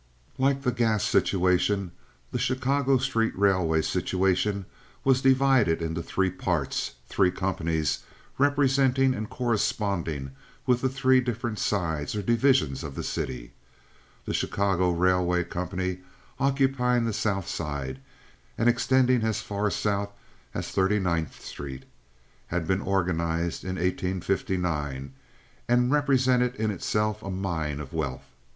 Like 0.39 0.63
the 0.63 0.71
gas 0.71 1.03
situation, 1.03 1.91
the 2.31 2.39
Chicago 2.39 2.97
street 2.97 3.37
railway 3.37 3.83
situation 3.83 4.65
was 5.03 5.21
divided 5.21 5.79
into 5.79 6.01
three 6.01 6.31
parts—three 6.31 7.29
companies 7.29 7.99
representing 8.39 9.13
and 9.13 9.29
corresponding 9.29 10.31
with 10.65 10.81
the 10.81 10.89
three 10.89 11.21
different 11.21 11.59
sides 11.59 12.15
or 12.15 12.23
divisions 12.23 12.83
of 12.83 12.95
the 12.95 13.03
city. 13.03 13.53
The 14.25 14.33
Chicago 14.33 14.89
City 14.89 15.01
Railway 15.01 15.43
Company, 15.43 15.99
occupying 16.39 17.05
the 17.05 17.13
South 17.13 17.47
Side 17.47 17.99
and 18.57 18.67
extending 18.67 19.21
as 19.21 19.41
far 19.41 19.69
south 19.69 20.09
as 20.55 20.69
Thirty 20.69 20.97
ninth 20.97 21.43
Street, 21.45 21.85
had 22.47 22.65
been 22.65 22.81
organized 22.81 23.63
in 23.63 23.75
1859, 23.75 25.13
and 25.69 25.91
represented 25.91 26.55
in 26.55 26.71
itself 26.71 27.21
a 27.21 27.29
mine 27.29 27.79
of 27.79 27.93
wealth. 27.93 28.25